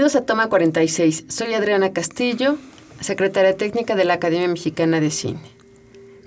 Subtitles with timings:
[0.00, 1.24] Bienvenidos a Toma 46.
[1.28, 2.56] Soy Adriana Castillo,
[3.00, 5.42] secretaria técnica de la Academia Mexicana de Cine.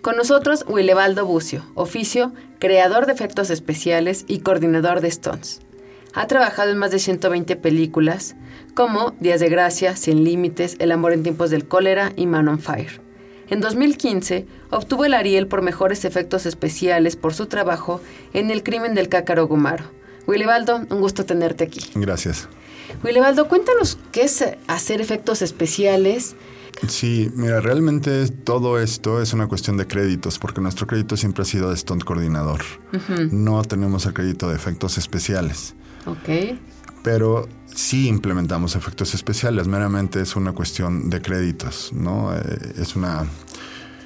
[0.03, 5.61] Con nosotros, Willebaldo Bucio, oficio, creador de efectos especiales y coordinador de Stones.
[6.13, 8.35] Ha trabajado en más de 120 películas,
[8.75, 12.59] como Días de Gracia, Sin Límites, El amor en tiempos del cólera y Man on
[12.59, 13.01] Fire.
[13.49, 18.01] En 2015, obtuvo el Ariel por mejores efectos especiales por su trabajo
[18.35, 19.85] en El crimen del cácaro Gumaro.
[20.27, 21.81] Willebaldo, un gusto tenerte aquí.
[21.95, 22.47] Gracias.
[23.03, 26.35] Willebaldo, cuéntanos qué es hacer efectos especiales.
[26.87, 31.45] Sí, mira, realmente todo esto es una cuestión de créditos, porque nuestro crédito siempre ha
[31.45, 32.61] sido de stunt coordinador.
[33.31, 35.75] No tenemos el crédito de efectos especiales.
[36.05, 36.57] Ok.
[37.03, 42.35] Pero sí implementamos efectos especiales, meramente es una cuestión de créditos, ¿no?
[42.35, 42.41] Eh,
[42.77, 43.25] es una...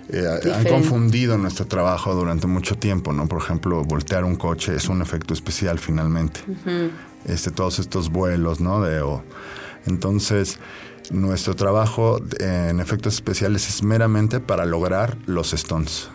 [0.09, 3.27] eh, han confundido nuestro trabajo durante mucho tiempo, ¿no?
[3.27, 6.41] Por ejemplo, voltear un coche es un efecto especial finalmente.
[7.25, 8.81] Este, todos estos vuelos, ¿no?
[8.81, 9.23] De, o-
[9.85, 10.59] entonces,
[11.11, 16.09] nuestro trabajo en efectos especiales es meramente para lograr los stones.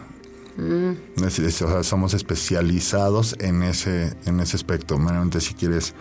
[1.24, 4.98] Es- es- o sea, somos especializados en ese, en ese aspecto.
[4.98, 5.94] Meramente si quieres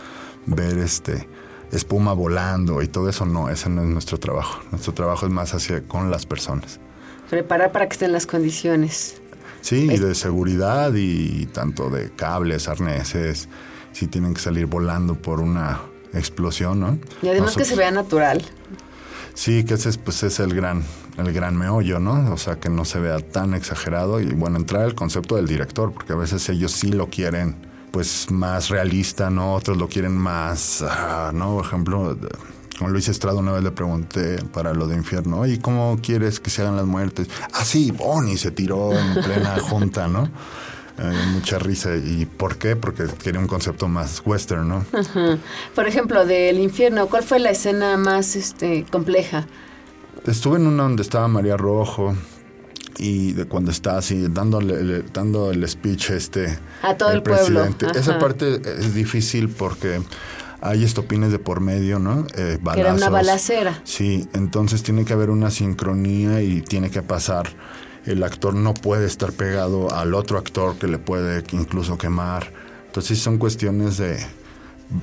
[0.45, 1.27] ver este
[1.71, 4.61] espuma volando y todo eso, no, ese no es nuestro trabajo.
[4.71, 6.81] Nuestro trabajo es más hacia con las personas.
[7.29, 9.20] Preparar para que estén las condiciones.
[9.61, 13.47] Sí, y de seguridad y tanto de cables, arneses,
[13.93, 15.81] si tienen que salir volando por una
[16.13, 16.99] explosión, ¿no?
[17.21, 18.43] Y además que se vea natural.
[19.33, 20.83] Sí, que ese es, pues, es el gran,
[21.17, 22.33] el gran meollo, ¿no?
[22.33, 25.93] O sea, que no se vea tan exagerado y bueno, entrar al concepto del director,
[25.93, 27.55] porque a veces ellos sí lo quieren
[27.91, 29.53] pues más realista, ¿no?
[29.53, 31.55] Otros lo quieren más, ah, ¿no?
[31.55, 32.17] Por ejemplo,
[32.81, 36.49] con Luis Estrada una vez le pregunté para lo de infierno, ¿y cómo quieres que
[36.49, 37.27] se hagan las muertes?
[37.53, 40.23] Ah, sí, Bonnie se tiró en plena junta, ¿no?
[40.97, 41.95] Eh, mucha risa.
[41.95, 42.75] ¿Y por qué?
[42.75, 44.85] Porque quería un concepto más western, ¿no?
[44.93, 45.37] Ajá.
[45.75, 49.45] Por ejemplo, del infierno, ¿cuál fue la escena más este, compleja?
[50.25, 52.15] Estuve en una donde estaba María Rojo
[52.97, 57.91] y de cuando está así dándole dando el speech este A todo el pueblo, ajá.
[57.93, 60.01] Esa parte es difícil porque
[60.61, 62.25] hay estopines de por medio, ¿no?
[62.35, 63.11] Eh, Que era una balazos.
[63.11, 63.81] balacera.
[63.83, 67.49] Sí, entonces tiene que haber una sincronía y tiene que pasar.
[68.05, 72.51] El actor no puede estar pegado al otro actor que le puede incluso quemar.
[72.87, 74.17] Entonces son cuestiones de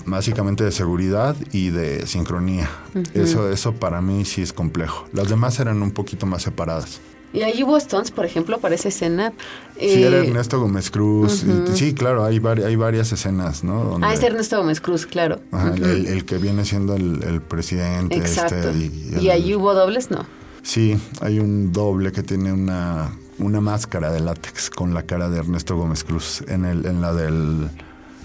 [0.05, 2.69] básicamente de seguridad y de sincronía.
[3.15, 5.07] Eso eso para mí sí es complejo.
[5.13, 7.01] Las demás eran un poquito más separadas.
[7.33, 9.33] Y ahí hubo Stones, por ejemplo, para esa escena.
[9.79, 11.45] Sí, Eh, era Ernesto Gómez Cruz.
[11.45, 13.85] y- sí, claro, hay, vari- hay varias escenas, ¿no?
[13.85, 15.41] Donde- Ah, es Ernesto Gómez Cruz, claro.
[15.53, 18.17] Ajá, el, el- el que viene siendo el, el presidente.
[18.17, 18.57] Exacto.
[18.71, 20.25] Este, y, el- ahí hubo dobles, no.
[20.63, 25.39] Sí, hay un doble que tiene una, una máscara de látex con la cara de
[25.39, 27.69] Ernesto Gómez Cruz en, el, en la del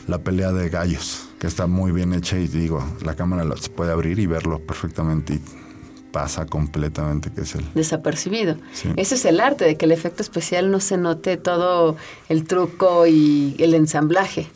[0.07, 3.69] la pelea de gallos, que está muy bien hecha y digo, la cámara la- se
[3.69, 5.41] puede abrir y verlo perfectamente y
[6.13, 7.66] pasa completamente que es él.
[7.75, 8.56] Desapercibido.
[8.72, 8.90] Sí.
[8.96, 11.97] Ese es el arte, de que el efecto especial no se note todo
[12.29, 14.50] el truco y el ensamblaje.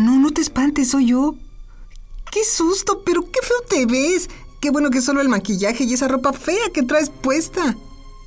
[0.00, 1.36] No, no te espantes, soy yo.
[2.32, 3.02] ¡Qué susto!
[3.04, 4.28] Pero qué feo te ves.
[4.62, 7.76] Qué bueno que solo el maquillaje y esa ropa fea que traes puesta.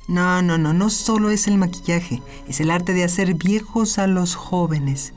[0.06, 4.06] No, no, no, no solo es el maquillaje, es el arte de hacer viejos a
[4.06, 5.14] los jóvenes,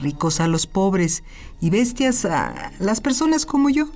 [0.00, 1.24] ricos a los pobres
[1.60, 3.90] y bestias a las personas como yo.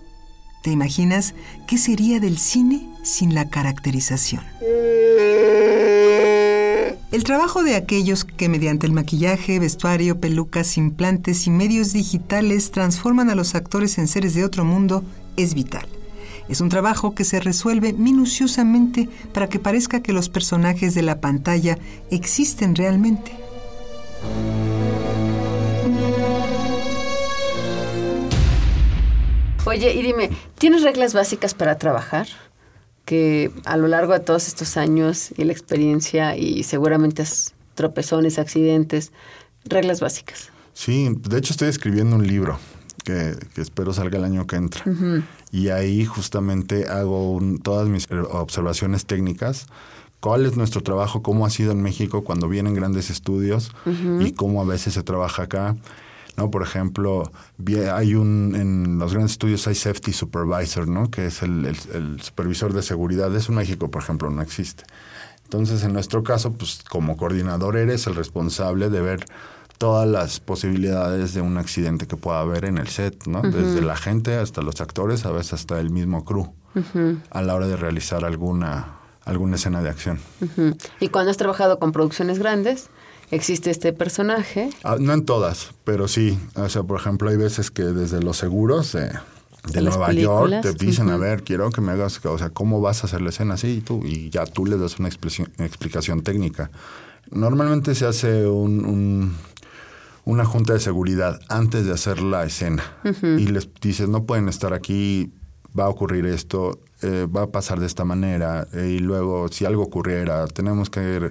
[0.63, 1.33] ¿Te imaginas
[1.67, 4.45] qué sería del cine sin la caracterización?
[7.11, 13.31] El trabajo de aquellos que mediante el maquillaje, vestuario, pelucas, implantes y medios digitales transforman
[13.31, 15.05] a los actores en seres de otro mundo
[15.39, 15.89] es vital.
[16.49, 21.21] Es un trabajo que se resuelve minuciosamente para que parezca que los personajes de la
[21.21, 21.77] pantalla
[22.11, 23.33] existen realmente.
[29.65, 32.29] Oye, y dime, ¿tienes reglas básicas para trabajar?
[33.05, 37.25] Que a lo largo de todos estos años y la experiencia y seguramente
[37.75, 39.13] tropezones, accidentes,
[39.65, 40.53] reglas básicas.
[40.75, 42.61] Sí, de hecho estoy escribiendo un libro
[43.07, 44.83] que, que espero salga el año que entra.
[45.53, 49.67] Y ahí justamente hago un- todas mis observaciones técnicas.
[50.21, 51.23] ¿Cuál es nuestro trabajo?
[51.23, 53.71] ¿Cómo ha sido en México cuando vienen grandes estudios?
[54.27, 55.77] Y cómo a veces se trabaja acá.
[56.37, 56.51] ¿no?
[56.51, 57.31] Por ejemplo,
[57.95, 61.11] hay un, en los grandes estudios hay safety supervisor, ¿no?
[61.11, 63.35] Que es el, el- el supervisor de seguridad.
[63.35, 64.85] Eso en México, por ejemplo, no existe.
[65.45, 69.25] Entonces, en nuestro caso, pues como coordinador eres el responsable de ver
[69.79, 73.43] todas las posibilidades de un accidente que pueda haber en el set, ¿no?
[73.43, 76.53] Desde la gente hasta los actores, a veces hasta el mismo crew,
[77.31, 80.19] a la hora de realizar alguna, alguna escena de acción.
[81.01, 82.89] Y cuando has trabajado con producciones grandes,
[83.31, 84.71] existe este personaje.
[84.85, 86.39] Ah, no en todas, pero sí.
[86.55, 89.11] O sea, por ejemplo, hay veces que desde los seguros de,
[89.73, 93.03] de Nueva York te dicen, a ver, quiero que me hagas, o sea, ¿cómo vas
[93.03, 93.69] a hacer la escena así?
[93.69, 96.71] Y, tú, y ya tú les das una explicación, explicación técnica.
[97.31, 99.37] Normalmente se hace un, un-
[100.27, 102.83] una junta de seguridad antes de hacer la escena
[103.23, 105.33] y les dices, no pueden estar aquí,
[105.79, 109.65] va a ocurrir esto, eh, va a pasar de esta manera eh, y luego si
[109.65, 111.31] algo ocurriera, tenemos que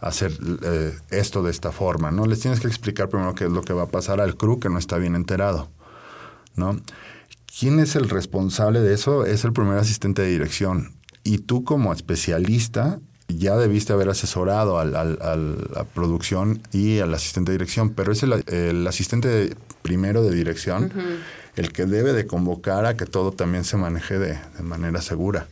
[0.00, 0.32] hacer
[0.62, 2.24] eh, esto de esta forma, ¿no?
[2.26, 4.68] Les tienes que explicar primero qué es lo que va a pasar al crew que
[4.68, 5.68] no está bien enterado,
[6.54, 6.80] ¿no?
[7.58, 9.26] ¿Quién es el responsable de eso?
[9.26, 10.92] Es el primer asistente de dirección.
[11.24, 17.50] Y tú como especialista ya debiste haber asesorado al, al- a producción y al asistente
[17.52, 20.92] de dirección, pero es el, el asistente de- primero de dirección
[21.56, 25.46] el que debe de convocar a que todo también se maneje de, de manera segura.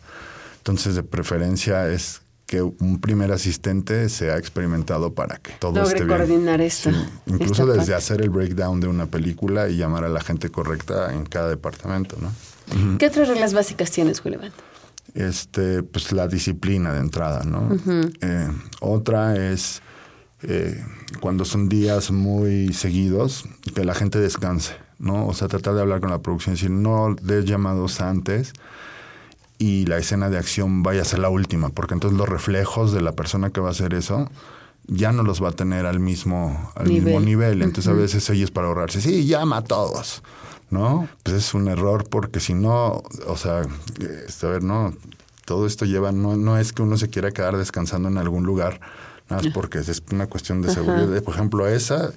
[0.59, 6.05] Entonces, de preferencia es que un primer asistente sea experimentado para que todo Logre esté
[6.05, 6.19] bien.
[6.19, 6.97] coordinar esto, Sí,
[7.27, 7.95] Incluso esta desde parte.
[7.95, 12.17] hacer el breakdown de una película y llamar a la gente correcta en cada departamento,
[12.21, 12.99] ¿no?
[12.99, 14.53] ¿Qué otras reglas básicas tienes, Julián?
[15.15, 17.71] Este, pues la disciplina de entrada, ¿no?
[18.21, 18.49] Eh,
[18.81, 19.81] otra es
[20.43, 20.85] eh,
[21.21, 23.45] cuando son días muy seguidos,
[23.75, 25.27] que la gente descanse, ¿no?
[25.27, 28.53] O sea, tratar de hablar con la producción, decir, no des llamados antes
[29.59, 33.01] y la escena de acción vaya a ser la última, porque entonces los reflejos de
[33.01, 34.29] la persona que va a hacer eso
[34.87, 37.05] ya no los va a tener al mismo, al Nivel.
[37.05, 37.63] mismo nivel.
[37.63, 40.23] Entonces a veces ellos para ahorrarse, sí, llama a todos,
[40.71, 41.09] ¿no?
[41.23, 43.63] Pues es un error porque si no, o sea,
[44.01, 44.95] eh, a ver, no,
[45.45, 48.81] todo esto lleva, no, no es que uno se quiera quedar descansando en algún lugar,
[49.29, 51.23] nada más porque es una cuestión de seguridad.
[51.23, 52.13] Por ejemplo, esa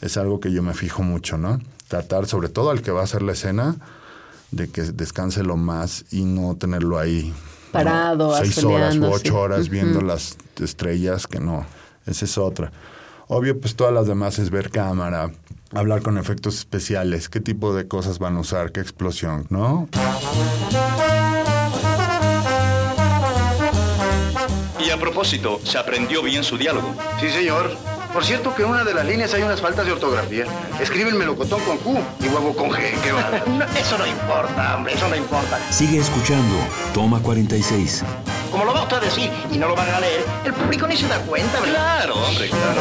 [0.00, 1.60] es algo que yo me fijo mucho, ¿no?
[1.88, 3.76] Tratar, sobre todo al que va a hacer la escena,
[4.50, 7.28] de que descanse lo más y no tenerlo ahí.
[7.28, 7.72] ¿no?
[7.72, 11.66] Parado, Seis horas u ocho horas viendo las estrellas, que no.
[12.06, 12.72] Esa es otra.
[13.28, 15.30] Obvio, pues todas las demás es ver cámara,
[15.74, 19.88] hablar con efectos especiales, qué tipo de cosas van a usar, qué explosión, ¿no?
[24.84, 26.94] Y a propósito, ¿se aprendió bien su diálogo?
[27.20, 27.76] Sí, señor.
[28.12, 30.46] Por cierto que en una de las líneas hay unas faltas de ortografía.
[30.80, 32.78] Escribe el melocotón con Q y huevo con G.
[33.02, 33.12] Qué.
[33.50, 35.58] No, eso no importa, hombre, eso no importa.
[35.70, 36.56] Sigue escuchando.
[36.94, 38.04] Toma 46.
[38.50, 40.96] Como lo va usted a decir y no lo van a leer, el público ni
[40.96, 41.74] se da cuenta, ¿verdad?
[41.74, 42.80] Claro, hombre, claro.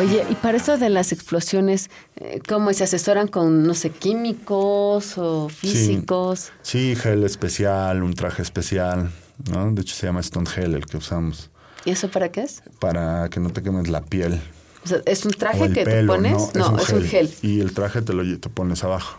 [0.00, 5.18] Oye, y para eso de las explosiones, eh, ¿cómo se asesoran con, no sé, químicos
[5.18, 6.52] o físicos?
[6.62, 9.10] Sí, gel especial, un traje especial,
[9.52, 9.70] ¿no?
[9.72, 11.50] De hecho se llama Stone Gel el que usamos
[11.84, 12.62] ¿Y eso para qué es?
[12.78, 14.40] para que no te quemes la piel.
[14.84, 16.54] O sea, ¿Es un traje que te pones?
[16.54, 17.30] No, es un gel.
[17.42, 19.18] Y el traje te lo te pones abajo.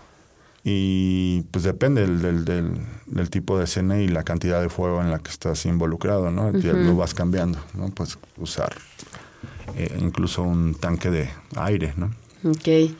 [0.63, 5.01] Y pues depende del, del, del- del tipo de escena y la cantidad de fuego
[5.01, 6.51] en la que estás involucrado, ¿no?
[6.57, 7.89] Ya lo vas cambiando, ¿no?
[7.89, 8.73] Pues usar
[9.75, 12.11] eh, incluso un tanque de aire, ¿no?
[12.43, 12.93] Ok.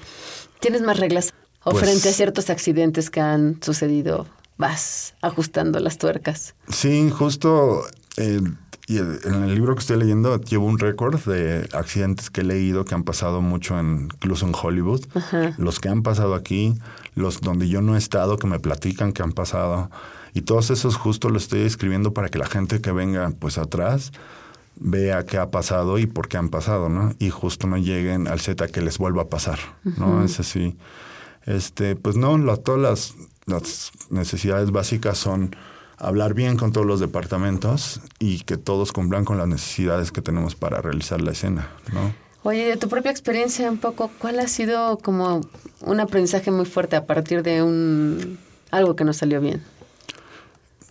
[0.60, 1.34] ¿Tienes más reglas?
[1.64, 6.56] ¿O Pues- frente a ciertos accidentes que han sucedido, vas ajustando las tuercas?
[6.70, 7.84] Sí, justo
[8.18, 8.42] eh,
[8.88, 12.84] y en el libro que estoy leyendo llevo un récord de accidentes que he leído
[12.84, 15.06] que han pasado mucho en, incluso en Hollywood.
[15.58, 16.76] Los que han pasado aquí,
[17.16, 19.90] los donde yo no he estado, que me platican que han pasado.
[20.34, 24.12] Y todos esos justo los estoy escribiendo para que la gente que venga pues atrás
[24.84, 27.14] vea qué ha pasado y por qué han pasado, ¿no?
[27.20, 30.24] Y justo no lleguen al Z que les vuelva a pasar, ¿no?
[30.24, 30.76] Es así.
[31.46, 33.14] Este, pues no, la- todas las,
[33.46, 35.56] las necesidades básicas son
[35.98, 40.56] hablar bien con todos los departamentos y que todos cumplan con las necesidades que tenemos
[40.56, 42.14] para realizar la escena, ¿no?
[42.44, 45.42] Oye, de tu propia experiencia un poco, ¿cuál ha sido como
[45.82, 48.40] un aprendizaje muy fuerte a partir de un
[48.72, 49.62] algo que no salió bien?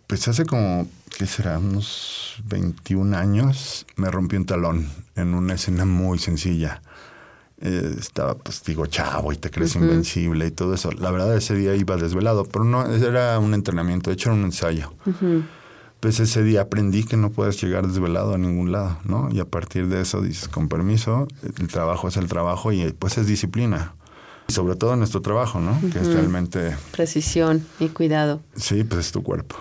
[0.06, 0.86] Pues hace como,
[1.18, 1.58] ¿qué será?
[1.58, 6.82] Unos 21 años me rompí un talón en una escena muy sencilla.
[7.62, 10.90] Eh, estaba, pues digo, chavo y te crees invencible y todo eso.
[10.92, 14.44] La verdad, ese día iba desvelado, pero no, era un entrenamiento, de hecho era un
[14.44, 14.94] ensayo.
[16.00, 19.28] Pues ese día aprendí que no puedes llegar desvelado a ningún lado, ¿no?
[19.30, 23.18] Y a partir de eso dices, con permiso, el trabajo es el trabajo y pues
[23.18, 23.94] es disciplina.
[24.48, 25.78] Y sobre todo en nuestro trabajo, ¿no?
[25.92, 26.74] Que es realmente...
[26.92, 28.40] Precisión y cuidado.
[28.56, 29.56] Sí, pues es tu cuerpo.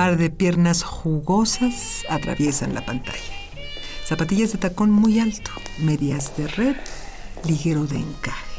[0.00, 3.34] Par de piernas jugosas atraviesan la pantalla.
[4.06, 6.76] Zapatillas de tacón muy alto, medias de red,
[7.44, 8.54] ligero de encaje.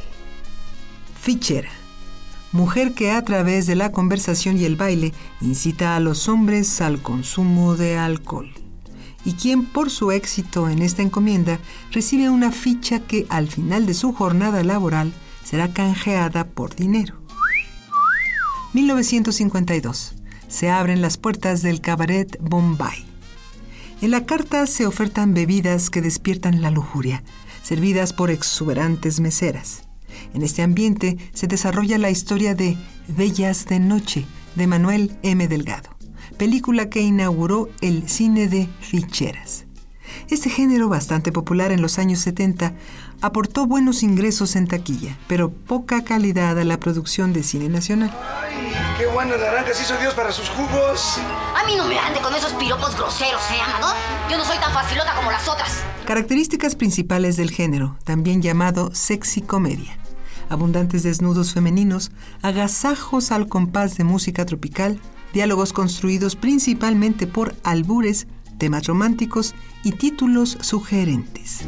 [1.19, 1.71] Fichera.
[2.51, 7.01] Mujer que a través de la conversación y el baile incita a los hombres al
[7.01, 8.53] consumo de alcohol.
[9.25, 11.57] Y quien por su éxito en esta encomienda
[11.89, 15.11] recibe una ficha que al final de su jornada laboral
[15.43, 17.15] será canjeada por dinero.
[18.73, 20.20] 1952.
[20.51, 23.05] Se abren las puertas del cabaret Bombay.
[24.01, 27.23] En la carta se ofertan bebidas que despiertan la lujuria,
[27.63, 29.83] servidas por exuberantes meseras.
[30.33, 32.75] En este ambiente se desarrolla la historia de
[33.07, 35.47] Bellas de Noche de Manuel M.
[35.47, 35.89] Delgado,
[36.37, 39.65] película que inauguró el cine de ficheras.
[40.29, 42.73] Este género, bastante popular en los años 70,
[43.21, 48.11] aportó buenos ingresos en taquilla, pero poca calidad a la producción de cine nacional.
[49.01, 51.17] ¡Ay, qué buenas naranjas hizo Dios para sus jugos!
[51.59, 53.95] A mí no me ande con esos piropos groseros, ¿eh, Amador?
[54.29, 55.81] Yo no soy tan facilota como las otras.
[56.05, 59.97] Características principales del género, también llamado sexy comedia.
[60.49, 62.11] Abundantes desnudos femeninos,
[62.43, 64.99] agasajos al compás de música tropical,
[65.33, 68.27] diálogos construidos principalmente por albures,
[68.59, 71.61] temas románticos y títulos sugerentes.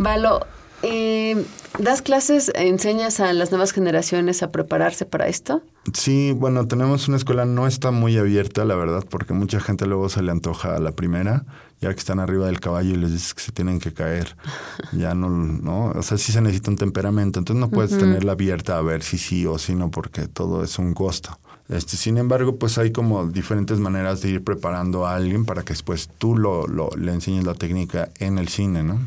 [0.00, 0.46] Valo,
[0.82, 1.44] eh,
[1.78, 5.60] ¿das clases, enseñas a las nuevas generaciones a prepararse para esto?
[5.92, 10.08] Sí, bueno, tenemos una escuela, no está muy abierta, la verdad, porque mucha gente luego
[10.08, 11.44] se le antoja a la primera,
[11.82, 14.36] ya que están arriba del caballo y les dices que se tienen que caer.
[14.92, 15.90] Ya no, ¿no?
[15.90, 19.18] O sea, sí se necesita un temperamento, entonces no puedes tenerla abierta a ver si
[19.18, 21.38] sí o si no, porque todo es un costo.
[21.68, 25.74] Este, sin embargo, pues hay como diferentes maneras de ir preparando a alguien para que
[25.74, 28.98] después tú lo, lo le enseñes la técnica en el cine, ¿no?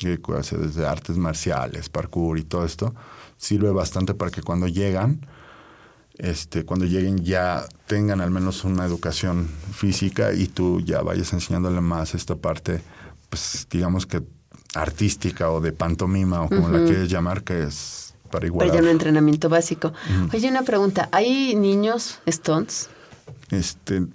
[0.00, 2.94] Que hace desde artes marciales, parkour y todo esto,
[3.36, 5.26] sirve bastante para que cuando llegan,
[6.18, 11.80] este, cuando lleguen ya tengan al menos una educación física y tú ya vayas enseñándole
[11.80, 12.82] más esta parte,
[13.28, 14.22] pues digamos que
[14.74, 18.68] artística o de pantomima o como la quieres llamar, que es para igualar.
[18.70, 19.92] Para ya un entrenamiento básico.
[20.32, 22.88] Oye, una pregunta, ¿hay niños stones?
[23.50, 24.06] Este,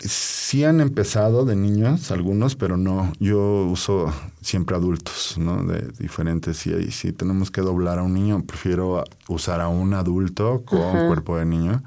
[0.00, 3.12] sí han empezado de niños algunos, pero no.
[3.18, 5.64] Yo uso siempre adultos, ¿no?
[5.64, 6.66] De diferentes.
[6.66, 8.44] Y ahí sí tenemos que doblar a un niño.
[8.44, 11.82] Prefiero usar a un adulto con cuerpo de niño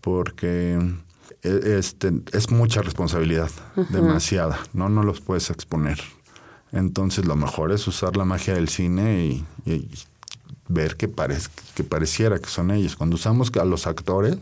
[0.00, 0.78] porque
[1.42, 3.50] este, es mucha responsabilidad,
[3.90, 4.88] demasiada, ¿no?
[4.88, 5.98] No los puedes exponer.
[6.72, 9.88] Entonces lo mejor es usar la magia del cine y, y
[10.70, 11.10] ver que,
[11.74, 12.96] que pareciera que son ellos.
[12.96, 14.38] Cuando usamos a los actores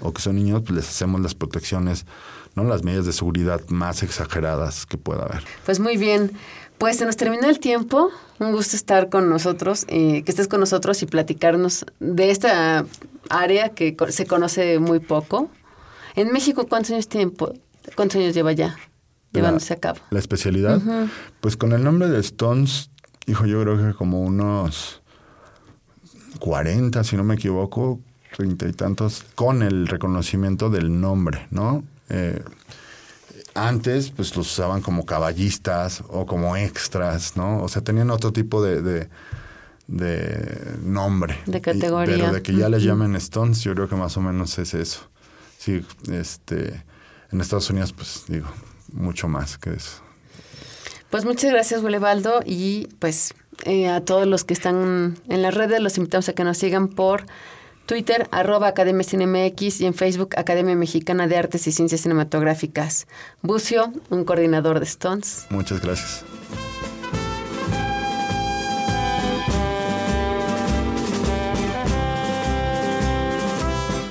[0.00, 2.06] o que son niños, pues les hacemos las protecciones,
[2.54, 5.42] no las medidas de seguridad más exageradas que pueda haber.
[5.66, 6.32] Pues muy bien.
[6.78, 8.10] Pues se nos terminó el tiempo.
[8.38, 12.86] Un gusto estar con nosotros, eh, que estés con nosotros y platicarnos de esta
[13.28, 15.50] área que se conoce muy poco.
[16.14, 17.52] En México, ¿cuántos años tiempo?
[17.96, 18.76] ¿Cuántos años lleva ya
[19.32, 19.98] llevándose a cabo?
[20.10, 20.80] La especialidad,
[21.40, 22.90] pues con el nombre de Stones,
[23.26, 25.02] hijo, yo creo que como unos
[26.38, 28.00] 40, si no me equivoco,
[28.36, 31.84] treinta y tantos, con el reconocimiento del nombre, ¿no?
[32.08, 32.42] Eh,
[33.54, 37.62] antes, pues los usaban como caballistas o como extras, ¿no?
[37.62, 39.08] O sea, tenían otro tipo de, de,
[39.88, 41.38] de nombre.
[41.46, 42.16] De categoría.
[42.16, 45.00] pero de que ya les llamen Stones, yo creo que más o menos es eso.
[45.58, 46.84] Sí, este,
[47.32, 48.48] en Estados Unidos, pues digo,
[48.92, 50.02] mucho más que eso.
[51.10, 53.34] Pues muchas gracias, Gulebaldo, y pues
[53.64, 56.88] eh, a todos los que están en las redes, los invitamos a que nos sigan
[56.88, 57.24] por
[57.86, 63.06] Twitter, arroba Academia CineMX y en Facebook, Academia Mexicana de Artes y Ciencias Cinematográficas.
[63.40, 65.46] Bucio, un coordinador de Stones.
[65.48, 66.24] Muchas gracias.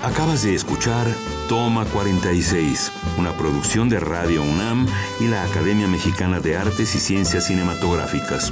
[0.01, 1.06] Acabas de escuchar
[1.48, 4.88] Toma 46, una producción de Radio UNAM
[5.20, 8.51] y la Academia Mexicana de Artes y Ciencias Cinematográficas.